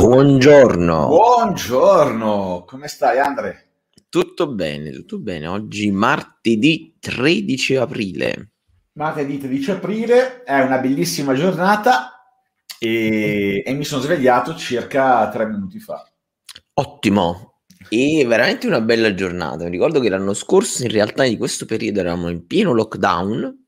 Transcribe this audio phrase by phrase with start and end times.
[0.00, 1.08] Buongiorno.
[1.08, 3.70] Buongiorno, come stai Andre?
[4.08, 5.48] Tutto bene, tutto bene.
[5.48, 8.50] Oggi martedì 13 aprile.
[8.92, 12.12] Martedì 13 aprile è una bellissima giornata
[12.78, 16.08] e, e mi sono svegliato circa tre minuti fa.
[16.74, 19.64] Ottimo, e veramente una bella giornata.
[19.64, 23.66] Mi ricordo che l'anno scorso, in realtà, di questo periodo eravamo in pieno lockdown.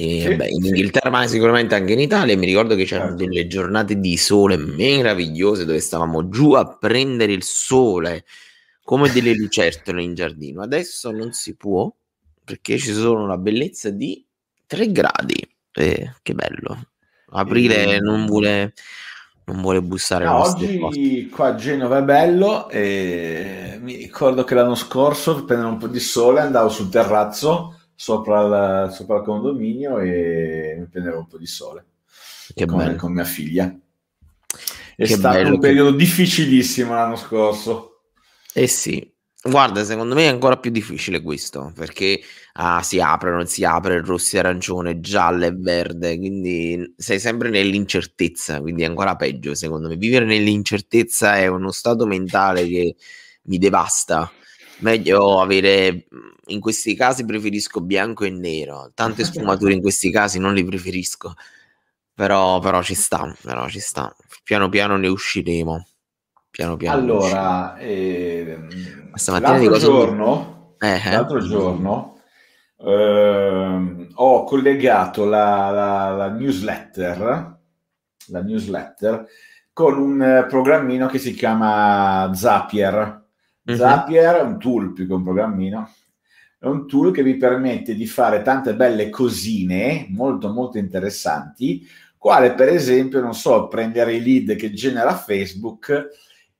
[0.00, 0.68] E sì, beh, in sì.
[0.68, 2.36] Inghilterra, ma sicuramente anche in Italia.
[2.36, 3.24] Mi ricordo che c'erano certo.
[3.24, 8.24] delle giornate di sole meravigliose dove stavamo giù a prendere il sole
[8.84, 10.62] come delle lucertole in giardino.
[10.62, 11.92] Adesso non si può
[12.44, 14.24] perché ci sono la bellezza di
[14.66, 15.48] 3 gradi.
[15.72, 16.90] Eh, che bello.
[17.30, 17.98] Aprile e...
[17.98, 18.74] non vuole
[19.46, 24.74] non vuole bussare no, oggi qua a Genova è bello e mi ricordo che l'anno
[24.74, 29.98] scorso per prendere un po' di sole andavo sul terrazzo sopra il, sopra il condominio
[29.98, 31.84] e mi prendevo un po' di sole
[32.54, 33.76] che con, con mia figlia
[34.94, 35.54] è che stato bello.
[35.54, 38.02] un periodo difficilissimo l'anno scorso
[38.54, 42.20] eh sì Guarda, secondo me è ancora più difficile questo, perché
[42.54, 47.48] ah, si apre, non si apre, rosso e arancione, giallo e verde, quindi sei sempre
[47.48, 49.96] nell'incertezza, quindi è ancora peggio secondo me.
[49.96, 52.96] Vivere nell'incertezza è uno stato mentale che
[53.42, 54.30] mi devasta.
[54.78, 56.06] Meglio avere,
[56.46, 61.34] in questi casi preferisco bianco e nero, tante sfumature in questi casi non li preferisco,
[62.14, 64.14] però, però ci sta, però ci sta.
[64.42, 65.86] Piano piano ne usciremo
[66.58, 66.98] piano piano.
[66.98, 68.58] Allora, eh,
[69.14, 71.10] l'altro giorno, eh, eh.
[71.12, 72.20] l'altro giorno
[72.78, 77.58] eh, ho collegato la, la, la, newsletter,
[78.26, 79.26] la newsletter
[79.72, 83.26] con un programmino che si chiama Zapier.
[83.68, 83.78] Mm-hmm.
[83.78, 85.90] Zapier è un tool più che un programmino,
[86.58, 92.54] è un tool che vi permette di fare tante belle cosine molto molto interessanti, quale
[92.54, 96.08] per esempio, non so, prendere i lead che genera Facebook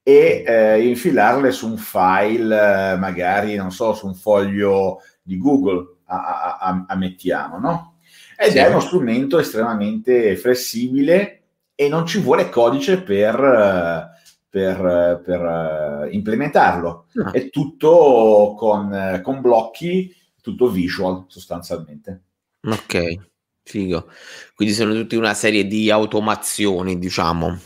[0.02, 5.96] e eh, infilarle su un file, eh, magari, non so, su un foglio di Google,
[6.04, 7.96] a, a, a mettiamo, no?
[8.36, 8.58] Ed sì.
[8.58, 11.42] è uno strumento estremamente flessibile
[11.74, 14.14] e non ci vuole codice per,
[14.48, 17.06] per, per uh, implementarlo.
[17.12, 17.30] No.
[17.30, 22.22] È tutto con, con blocchi, tutto visual sostanzialmente.
[22.62, 23.14] Ok,
[23.62, 24.10] figo.
[24.54, 27.58] Quindi sono tutte una serie di automazioni, diciamo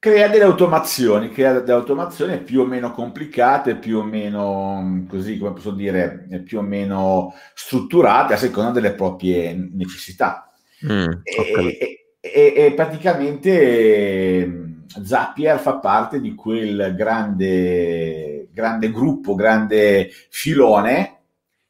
[0.00, 5.52] crea delle automazioni, crea delle automazioni più o meno complicate, più o meno, così come
[5.52, 10.50] posso dire, più o meno strutturate a seconda delle proprie necessità.
[10.86, 14.69] Mm, e, e, e, e, praticamente
[15.04, 21.18] Zapier fa parte di quel grande, grande gruppo, grande filone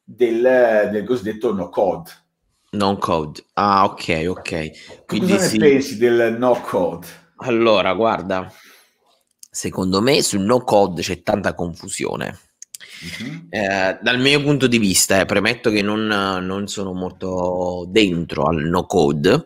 [0.02, 2.10] del, del cosiddetto no code.
[2.72, 5.04] No code, ah ok, ok.
[5.06, 5.58] Quindi Cosa sì.
[5.58, 7.06] ne pensi del no code?
[7.36, 8.50] Allora, guarda,
[9.50, 12.38] secondo me sul no code c'è tanta confusione.
[13.02, 13.46] Uh-huh.
[13.48, 18.62] Eh, dal mio punto di vista, eh, premetto che non, non, sono molto dentro al
[18.64, 19.44] no code,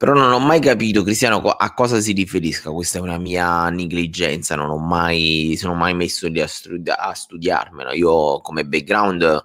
[0.00, 2.70] però non ho mai capito, Cristiano, a cosa si riferisca.
[2.70, 7.12] Questa è una mia negligenza, non ho mai, sono mai messo lì a, studi- a
[7.12, 7.92] studiarmelo.
[7.92, 9.44] Io come background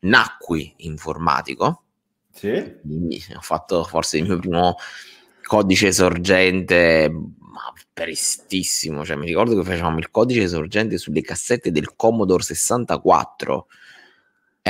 [0.00, 1.82] nacqui informatico,
[2.32, 2.48] sì.
[2.50, 4.76] ho fatto forse il mio primo
[5.42, 11.94] codice sorgente ma prestissimo, cioè mi ricordo che facevamo il codice sorgente sulle cassette del
[11.94, 13.66] Commodore 64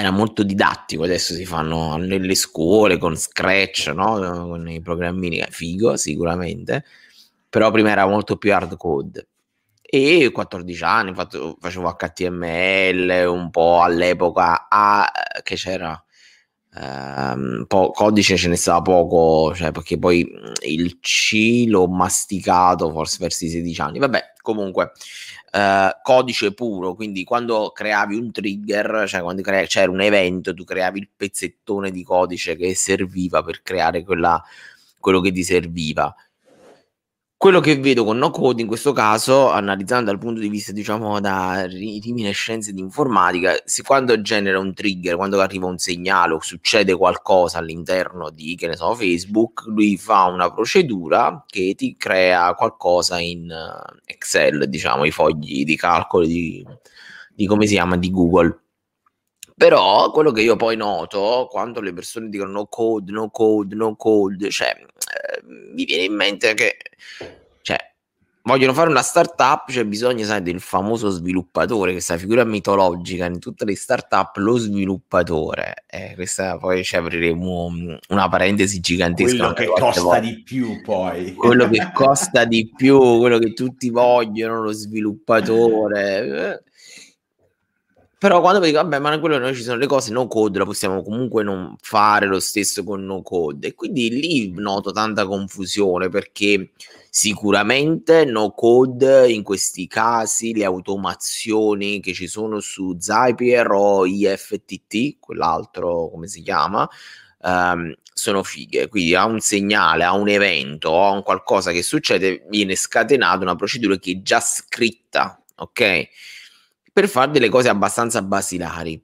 [0.00, 4.48] era molto didattico, adesso si fanno nelle scuole con Scratch, no?
[4.48, 6.84] con i programmini, figo sicuramente,
[7.48, 9.28] però prima era molto più hard code.
[9.82, 15.10] E 14 anni fatto, facevo HTML, un po' all'epoca A,
[15.42, 16.02] che c'era
[16.72, 20.24] Um, po- codice ce ne stava poco, cioè perché poi
[20.66, 23.98] il C l'ho masticato forse verso i 16 anni.
[23.98, 24.92] Vabbè, comunque,
[25.52, 30.62] uh, codice puro, quindi quando creavi un trigger, cioè quando crea- c'era un evento, tu
[30.64, 34.40] creavi il pezzettone di codice che serviva per creare quella,
[35.00, 36.14] quello che ti serviva.
[37.42, 41.20] Quello che vedo con no code in questo caso, analizzando dal punto di vista, diciamo,
[41.20, 46.94] da riminiscenze di informatica, se quando genera un trigger, quando arriva un segnale o succede
[46.94, 53.18] qualcosa all'interno di, che ne so, Facebook, lui fa una procedura che ti crea qualcosa
[53.18, 53.50] in
[54.04, 56.62] Excel, diciamo, i fogli di calcolo di,
[57.34, 58.64] di come si chiama, di Google.
[59.60, 63.94] Però quello che io poi noto quando le persone dicono no code, no code, no
[63.94, 66.78] code, cioè eh, mi viene in mente che
[67.60, 67.76] cioè,
[68.44, 73.66] vogliono fare una startup, c'è bisogno, sai, del famoso sviluppatore, questa figura mitologica in tutte
[73.66, 75.84] le startup, lo sviluppatore.
[75.86, 77.70] Eh, questa poi ci apriremo
[78.08, 79.52] una parentesi gigantesca.
[79.52, 80.20] Quello che costa volte.
[80.26, 81.34] di più poi.
[81.34, 86.64] Quello che costa di più, quello che tutti vogliono, lo sviluppatore.
[88.20, 91.02] Però quando dico, vabbè, ma quello noi ci sono le cose no code, la possiamo
[91.02, 93.68] comunque non fare lo stesso con no code.
[93.68, 96.72] E quindi lì noto tanta confusione perché
[97.08, 105.16] sicuramente no code in questi casi, le automazioni che ci sono su Zapier o IFTT,
[105.18, 106.86] quell'altro come si chiama,
[107.38, 108.88] um, sono fighe.
[108.88, 113.40] Quindi a un segnale, a un evento o a un qualcosa che succede, viene scatenata
[113.40, 116.08] una procedura che è già scritta, ok?
[116.92, 119.02] Per fare delle cose abbastanza basilari.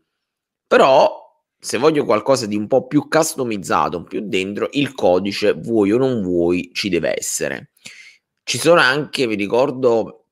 [0.66, 1.24] Però
[1.58, 6.22] se voglio qualcosa di un po' più customizzato, più dentro, il codice, vuoi o non
[6.22, 7.70] vuoi, ci deve essere.
[8.42, 10.26] Ci sono anche, vi ricordo,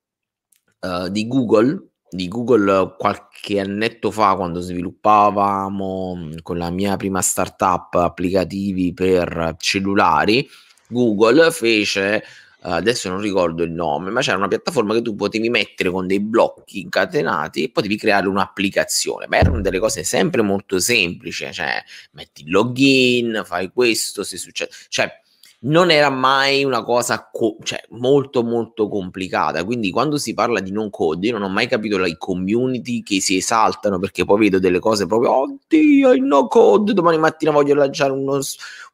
[0.80, 7.94] uh, di Google, di Google qualche annetto fa, quando sviluppavamo con la mia prima startup
[7.94, 10.48] applicativi per cellulari,
[10.88, 12.22] Google fece
[12.72, 16.20] adesso non ricordo il nome, ma c'era una piattaforma che tu potevi mettere con dei
[16.20, 19.26] blocchi incatenati e potevi creare un'applicazione.
[19.28, 21.82] Ma erano delle cose sempre molto semplici, cioè
[22.12, 25.22] metti il login, fai questo, se succede, cioè
[25.64, 29.64] non era mai una cosa co- cioè, molto molto complicata.
[29.64, 33.20] Quindi quando si parla di non code io non ho mai capito le community che
[33.20, 37.74] si esaltano perché poi vedo delle cose proprio oddio il no code domani mattina voglio
[37.74, 38.40] lanciare uno,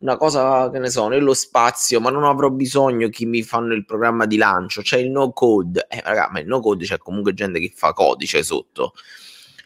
[0.00, 3.84] una cosa che ne so nello spazio ma non avrò bisogno che mi fanno il
[3.84, 4.82] programma di lancio.
[4.82, 5.86] C'è il no code.
[5.88, 8.92] Eh raga ma il no code c'è comunque gente che fa codice sotto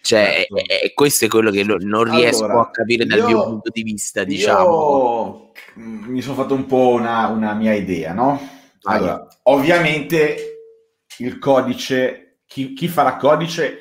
[0.04, 0.56] cioè, certo.
[0.56, 3.70] e, e, questo è quello che non riesco allora, a capire dal io, mio punto
[3.70, 5.52] di vista, diciamo.
[5.76, 8.38] mi sono fatto un po' una, una mia idea, no?
[8.82, 10.58] Allora, ah, ovviamente
[11.20, 13.78] il codice, chi, chi, farà codice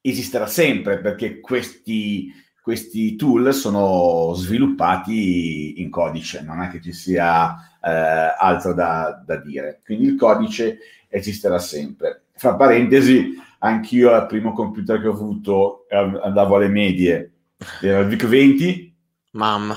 [0.00, 2.32] esisterà sempre perché questi,
[2.62, 7.90] questi tool sono sviluppati in codice, non è che ci sia eh,
[8.38, 9.82] altro da, da dire.
[9.84, 10.78] Quindi il codice
[11.08, 12.22] esisterà sempre.
[12.34, 17.32] Fra parentesi, anch'io al primo computer che ho avuto andavo alle medie,
[17.80, 18.96] era il VIC 20.
[19.32, 19.76] Mamma.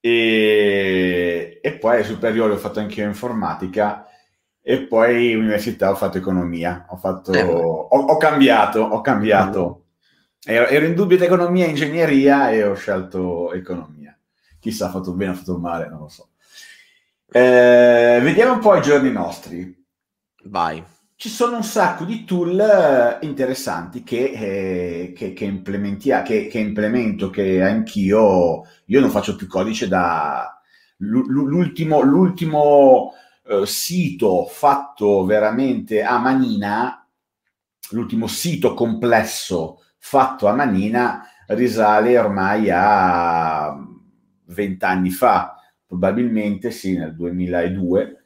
[0.00, 4.06] E, e poi alle superiori ho fatto anche informatica
[4.62, 6.86] e poi università ho fatto economia.
[6.88, 9.84] Ho, fatto, eh, ho, ho cambiato, ho cambiato.
[10.44, 14.16] Ero, ero, in dubbio tra economia e ingegneria e ho scelto economia.
[14.58, 16.30] Chissà, ha fatto bene o ha fatto male, non lo so.
[17.30, 19.86] Eh, vediamo un po' i giorni nostri.
[20.44, 20.82] Vai
[21.18, 26.60] ci sono un sacco di tool eh, interessanti che, eh, che, che, implementia, che, che,
[26.60, 30.62] implemento, che anch'io, io non faccio più codice da
[30.98, 33.14] l'ultimo, l'ultimo
[33.48, 37.04] eh, sito fatto veramente a manina,
[37.90, 43.76] l'ultimo sito complesso fatto a manina risale ormai a
[44.44, 48.17] vent'anni fa, probabilmente sì, nel 2002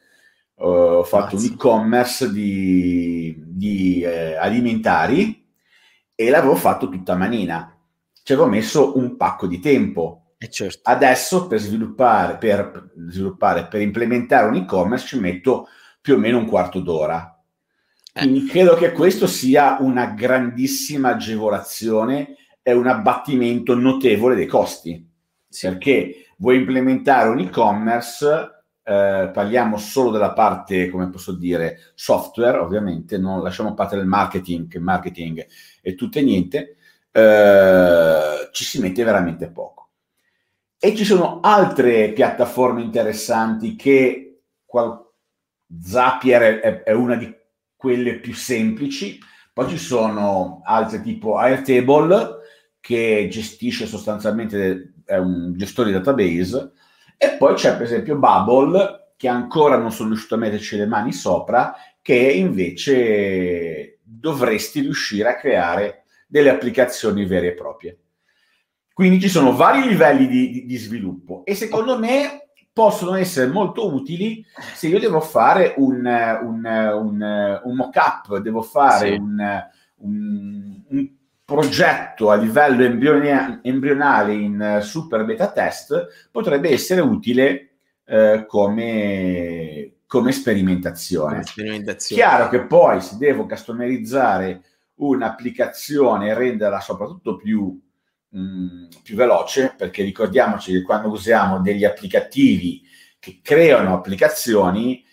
[0.68, 1.48] ho fatto Mazza.
[1.48, 5.44] un e-commerce di, di eh, alimentari
[6.14, 7.76] e l'avevo fatto tutta manina.
[8.22, 10.34] Ci avevo messo un pacco di tempo.
[10.38, 10.80] Eh certo.
[10.84, 15.68] Adesso per sviluppare, per sviluppare, per implementare un e-commerce ci metto
[16.00, 17.40] più o meno un quarto d'ora.
[18.12, 18.20] Eh.
[18.20, 25.08] Quindi credo che questo sia una grandissima agevolazione e un abbattimento notevole dei costi.
[25.48, 25.68] Sì.
[25.68, 33.18] Perché vuoi implementare un e-commerce eh, parliamo solo della parte, come posso dire, software, ovviamente,
[33.18, 35.46] non lasciamo parte del marketing, che marketing
[35.80, 36.76] è tutto e niente,
[37.10, 39.90] eh, ci si mette veramente poco.
[40.78, 45.00] E ci sono altre piattaforme interessanti che qual-
[45.80, 47.32] Zapier è, è una di
[47.76, 49.18] quelle più semplici,
[49.52, 52.40] poi ci sono altre tipo Airtable
[52.80, 56.72] che gestisce sostanzialmente, è un gestore di database,
[57.22, 61.12] e poi c'è per esempio Bubble, che ancora non sono riuscito a metterci le mani
[61.12, 67.98] sopra, che invece dovresti riuscire a creare delle applicazioni vere e proprie.
[68.92, 74.44] Quindi ci sono vari livelli di, di, sviluppo e secondo me possono essere molto utili
[74.74, 79.14] se io devo fare un, un, un, un mock-up, devo fare sì.
[79.14, 79.70] un
[81.44, 87.72] progetto a livello embrionale in eh, super beta test potrebbe essere utile
[88.04, 91.42] eh, come, come, sperimentazione.
[91.44, 92.22] sperimentazione.
[92.22, 94.62] Chiaro che poi se devo customerizzare
[94.96, 97.80] un'applicazione e renderla soprattutto più,
[98.28, 102.82] mh, mm, più veloce, perché ricordiamoci che quando usiamo degli applicativi
[103.18, 105.04] che creano applicazioni,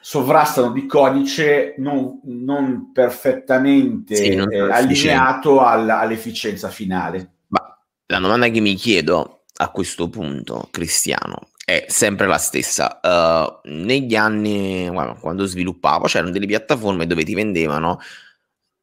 [0.00, 7.32] sovrastano di codice non, non perfettamente sì, non eh, allineato all, all'efficienza finale.
[7.48, 12.98] Ma la domanda che mi chiedo a questo punto, Cristiano, è sempre la stessa.
[13.02, 18.00] Uh, negli anni, well, quando sviluppavo, c'erano delle piattaforme dove ti vendevano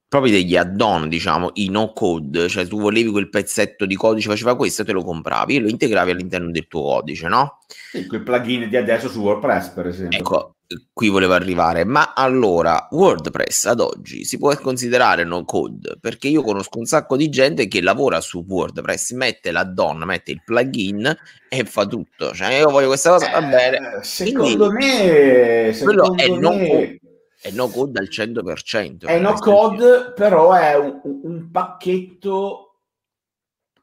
[0.08, 4.56] proprio degli add-on, diciamo, i no code, cioè tu volevi quel pezzetto di codice, faceva
[4.56, 7.58] questo, te lo compravi e lo integravi all'interno del tuo codice, no?
[7.92, 10.18] Sì, quel plugin di adesso su WordPress, per esempio.
[10.18, 10.57] Ecco,
[10.94, 15.98] qui volevo arrivare, ma allora WordPress ad oggi si può considerare no code?
[16.00, 20.42] Perché io conosco un sacco di gente che lavora su WordPress, mette l'add-on, mette il
[20.44, 21.16] plugin
[21.50, 22.34] e fa tutto.
[22.34, 23.98] Cioè, io voglio questa cosa, va bene.
[23.98, 26.38] Eh, secondo me, secondo quello è me...
[26.38, 27.00] no code
[27.40, 29.06] è no code al 100%.
[29.06, 32.80] È no code, però è un, un, pacchetto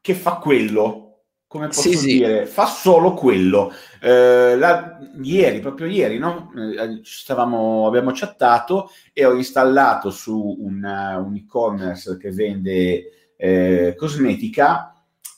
[0.01, 1.14] che fa quello.
[1.55, 2.45] Come posso sì, dire?
[2.45, 2.51] Sì.
[2.51, 3.71] Fa solo quello.
[4.01, 6.51] Eh, la, ieri, proprio ieri, no?
[6.53, 14.93] eh, stavamo, abbiamo chattato e ho installato su un, un e-commerce che vende eh, cosmetica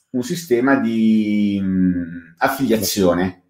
[0.10, 2.04] un sistema di mh, mm,
[2.38, 3.44] affiliazione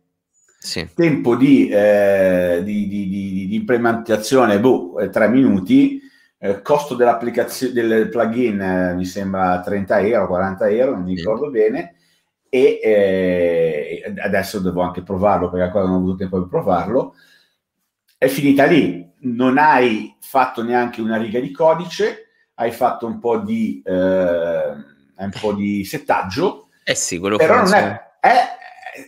[0.60, 0.86] sì.
[0.94, 6.02] Tempo di, eh, di, di, di, implementazione, boh, 3 eh, minuti.
[6.40, 11.50] Eh, costo dell'applicazione del plugin eh, mi sembra 30 euro, 40 euro, non mi ricordo
[11.50, 11.96] bene.
[12.50, 17.16] E eh, adesso devo anche provarlo perché ancora non ho avuto tempo di provarlo.
[18.18, 23.38] È finita lì, non hai fatto neanche una riga di codice, hai fatto un po'
[23.40, 26.70] di, eh, un po di settaggio.
[26.84, 28.58] Eh sì, quello però non è, è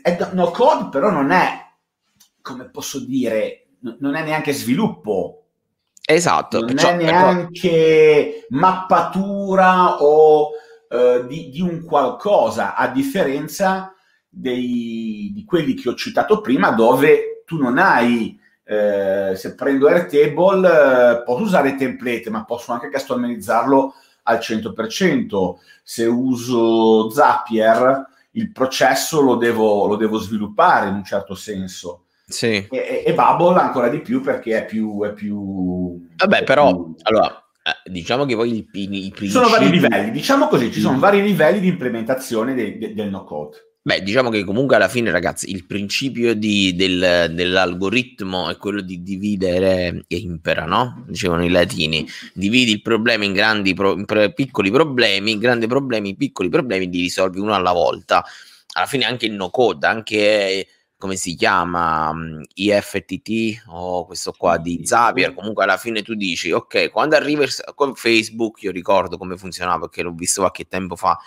[0.02, 1.66] è no code, però non è,
[2.42, 3.68] come posso dire,
[4.00, 5.46] non è neanche sviluppo.
[6.06, 6.60] Esatto.
[6.60, 8.60] Non perciò, è neanche però...
[8.62, 10.50] mappatura o
[10.90, 13.94] uh, di, di, un qualcosa, a differenza
[14.28, 20.68] dei, di quelli che ho citato prima, dove tu non hai eh, se prendo Airtable
[20.68, 25.56] eh, posso usare template, ma posso anche customizzarlo al 100%.
[25.82, 32.04] Se uso Zapier, il processo lo devo, lo devo sviluppare in un certo senso.
[32.28, 32.68] Sì.
[32.70, 35.04] E, e Bubble ancora di più perché è più...
[35.04, 36.96] È più Vabbè, è però, più...
[37.02, 37.39] allora, eh,
[37.86, 39.26] diciamo che poi i, i principi...
[39.26, 41.00] Ci sono vari livelli, diciamo così, ci sono mm.
[41.00, 43.58] vari livelli di implementazione de, de, del no-code.
[43.82, 49.02] Beh, diciamo che comunque alla fine, ragazzi, il principio di, del, dell'algoritmo è quello di
[49.02, 51.06] dividere e impera, no?
[51.08, 52.06] Dicevano i latini.
[52.34, 57.40] Dividi il problema in grandi pro, in piccoli problemi, grandi problemi, piccoli problemi, li risolvi
[57.40, 58.24] uno alla volta.
[58.74, 60.68] Alla fine anche il no code, anche
[61.00, 62.14] come si chiama
[62.54, 67.96] IFTT o questo qua di Zapier comunque alla fine tu dici ok quando arriva con
[67.96, 71.18] Facebook io ricordo come funzionava perché l'ho visto qualche tempo fa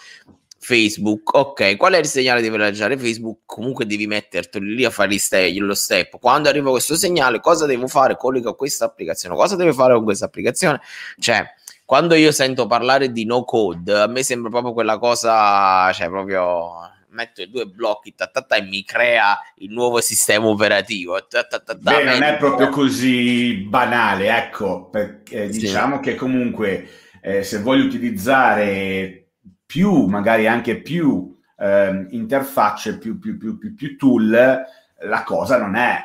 [0.64, 3.41] Facebook, ok, qual è il segnale di lanciare Facebook?
[3.47, 6.21] Comunque devi metterteli lì a fare ste- lo step.
[6.21, 8.17] Quando arriva questo segnale, cosa devo fare?
[8.17, 10.81] Collega questa applicazione, cosa devo fare con questa applicazione?
[11.19, 11.45] Cioè,
[11.85, 16.71] quando io sento parlare di no code, a me sembra proprio quella cosa, cioè proprio
[17.12, 21.26] metto i due blocchi ta, ta, ta, e mi crea il nuovo sistema operativo.
[21.26, 21.47] Ta,
[21.78, 25.61] Beh, non è proprio così banale, ecco, perché sì.
[25.61, 26.88] diciamo che comunque
[27.21, 29.28] eh, se voglio utilizzare
[29.64, 34.64] più, magari anche più eh, interfacce, più, più, più, più, più tool,
[35.04, 35.99] la cosa non è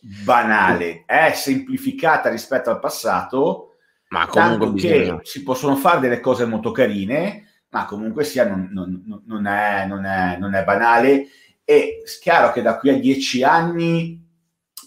[0.00, 3.76] banale, è semplificata rispetto al passato,
[4.08, 5.18] ma comunque bisogna...
[5.22, 10.04] si possono fare delle cose molto carine, ma comunque sia non, non, non, è, non,
[10.04, 11.28] è, non è banale
[11.64, 14.24] e è chiaro che da qui a dieci anni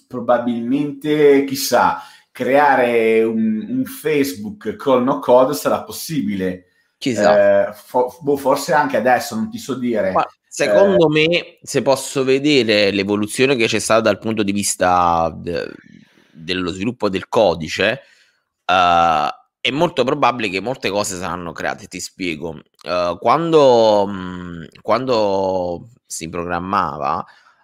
[0.08, 6.66] probabilmente, chissà, creare un, un Facebook con no code sarà possibile
[7.02, 7.70] Chissà.
[7.70, 10.12] Eh, fo- boh, forse anche adesso, non ti so dire.
[10.12, 15.36] Ma secondo eh, me, se posso vedere l'evoluzione che c'è stata dal punto di vista
[15.36, 15.72] de-
[16.30, 18.02] dello sviluppo del codice,
[18.68, 21.88] uh, è molto probabile che molte cose saranno create.
[21.88, 22.60] Ti spiego.
[22.84, 27.24] Uh, quando, mh, quando si programmava,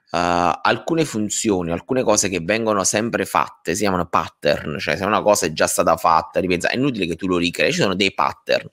[0.10, 5.22] Uh, alcune funzioni, alcune cose che vengono sempre fatte si chiamano pattern, cioè se una
[5.22, 8.14] cosa è già stata fatta, ripensa, è inutile che tu lo ricrei, ci sono dei
[8.14, 8.70] pattern.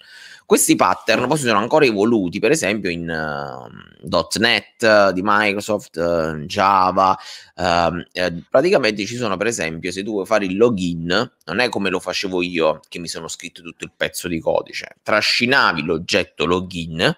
[0.47, 7.19] Questi pattern poi sono ancora evoluti, per esempio in uh, .NET di Microsoft, uh, Java,
[7.57, 11.91] uh, praticamente ci sono per esempio se tu vuoi fare il login, non è come
[11.91, 17.17] lo facevo io che mi sono scritto tutto il pezzo di codice, trascinavi l'oggetto login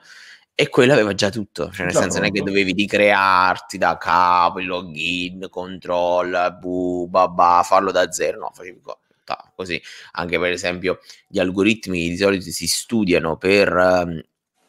[0.58, 3.98] e quello aveva già tutto, cioè nel già senso non è che dovevi ricrearti da
[3.98, 8.80] capo il login, control, bu, babà, farlo da zero, no, facevi
[9.54, 9.80] così.
[10.12, 14.18] Anche per esempio gli algoritmi di solito si studiano per um,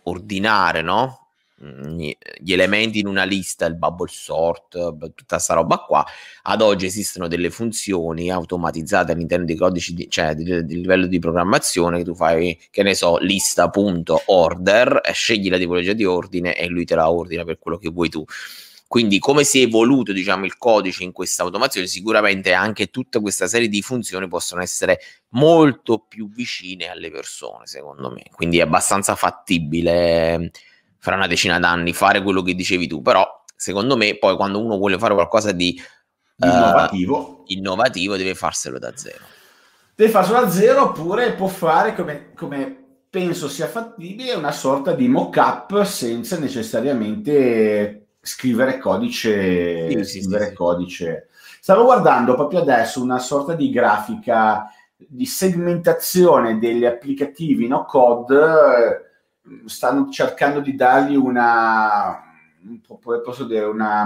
[0.03, 1.26] ordinare, no?
[1.59, 4.77] Gli elementi in una lista, il bubble sort,
[5.15, 6.05] tutta questa roba qua.
[6.43, 11.17] Ad oggi esistono delle funzioni automatizzate all'interno dei codici, di, cioè di, di, livello di
[11.19, 16.85] programmazione che tu fai, che ne so, lista.order, scegli la tipologia di ordine e lui
[16.85, 18.23] te la ordina per quello che vuoi tu.
[18.87, 23.45] Quindi come si è evoluto diciamo, il codice in questa automazione, sicuramente anche tutta questa
[23.45, 24.99] serie di funzioni possono essere
[25.29, 28.23] molto più vicine alle persone, secondo me.
[28.31, 30.51] Quindi è abbastanza fattibile
[31.07, 34.75] fra una decina d'anni fare quello che dicevi tu, però secondo me poi quando uno
[34.75, 35.81] vuole fare qualcosa di
[36.35, 39.23] innovativo, uh, innovativo deve farselo da zero.
[39.95, 45.07] Deve farselo da zero oppure può fare come, come penso sia fattibile una sorta di
[45.07, 49.89] mock-up senza necessariamente scrivere codice.
[49.89, 51.29] Sì, sì, scrivere sì, codice.
[51.61, 59.05] Stavo guardando proprio adesso una sorta di grafica di segmentazione degli applicativi no code.
[59.65, 62.21] Stanno cercando di dargli una,
[63.23, 64.05] posso dire, una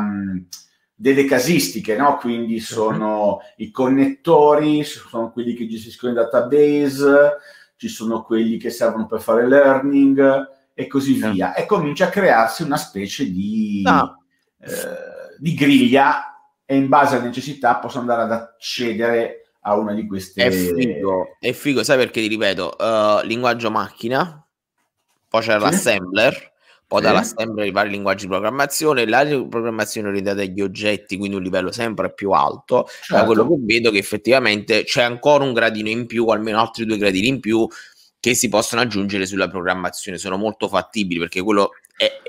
[0.94, 2.18] delle casistiche, no?
[2.18, 3.40] quindi sono uh-huh.
[3.58, 7.38] i connettori, sono quelli che gestiscono i database,
[7.76, 11.30] ci sono quelli che servono per fare learning, e così eh.
[11.32, 11.54] via.
[11.54, 14.24] E comincia a crearsi una specie di, no.
[14.60, 20.08] eh, di griglia e in base alle necessità posso andare ad accedere a una di
[20.08, 20.44] queste...
[20.44, 24.44] È figo, è figo sai perché ti ripeto, uh, linguaggio macchina,
[25.32, 25.60] poi c'è sì.
[25.60, 26.52] l'assembler,
[26.86, 27.08] poi sì.
[27.08, 32.14] dall'assembler i vari linguaggi di programmazione, la programmazione orientata agli oggetti, quindi un livello sempre
[32.14, 33.16] più alto, certo.
[33.16, 36.98] da quello che vedo che effettivamente c'è ancora un gradino in più, almeno altri due
[36.98, 37.66] gradini in più,
[38.20, 41.70] che si possono aggiungere sulla programmazione, sono molto fattibili perché quello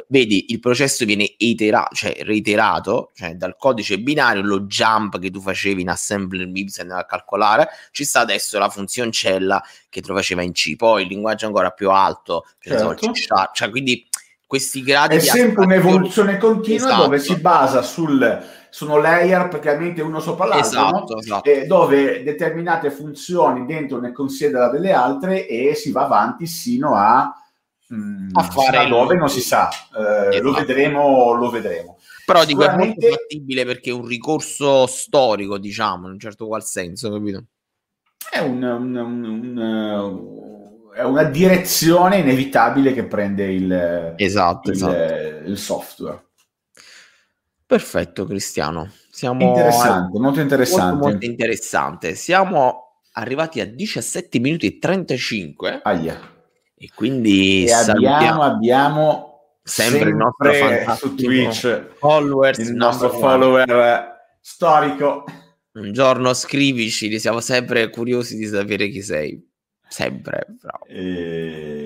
[0.09, 5.41] vedi, il processo viene iterato, cioè reiterato, cioè dal codice binario, lo jump che tu
[5.41, 10.43] facevi in assembler MIPS e a calcolare, ci sta adesso la funzioncella che lo faceva
[10.43, 13.13] in C, poi il linguaggio ancora più alto, certo.
[13.13, 14.07] cioè, cioè quindi
[14.47, 15.17] questi gradi...
[15.17, 17.03] È sempre un'evoluzione continua esatto.
[17.03, 21.21] dove si basa sul sono layer praticamente uno sopra l'altro, esatto, no?
[21.21, 21.51] esatto.
[21.51, 27.37] Eh, dove determinate funzioni dentro ne considera delle altre e si va avanti sino a,
[27.93, 30.43] mh, a fare dove non si sa, eh, esatto.
[30.43, 31.99] lo vedremo, lo vedremo.
[32.25, 36.65] Però dico è molto fattibile perché è un ricorso storico, diciamo, in un certo qual
[36.65, 37.45] senso, capito?
[38.31, 45.49] È un, un, un, è una direzione inevitabile che prende il, esatto, il, esatto.
[45.49, 46.27] il software.
[47.67, 48.91] Perfetto, Cristiano.
[49.11, 50.93] Siamo interessante, molto interessante.
[50.93, 52.15] Molto, molto interessante.
[52.15, 55.81] Siamo arrivati a 17 minuti e 35.
[55.83, 56.32] Aia.
[56.83, 64.17] E quindi e abbiamo, abbiamo sempre, sempre, il nostro su Twitch followers, il nostro follower
[64.41, 65.23] storico.
[65.75, 69.49] Un giorno scrivici, siamo sempre curiosi di sapere chi sei.
[69.89, 70.85] Sempre, bravo.
[70.87, 71.85] E...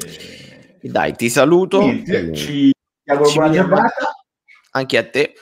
[0.81, 1.83] Dai, ti saluto.
[1.83, 2.73] Niente, ci
[3.05, 4.15] auguro buona giornata.
[4.71, 5.35] Anche a te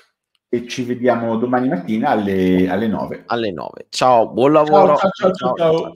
[0.49, 3.23] e ci vediamo domani mattina alle, alle 9.
[3.27, 3.87] Alle 9.
[3.89, 4.97] Ciao, buon lavoro.
[4.97, 5.33] ciao, ciao.
[5.33, 5.93] ciao, ciao.